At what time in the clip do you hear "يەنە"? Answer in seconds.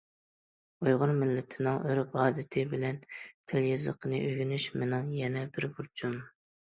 5.21-5.45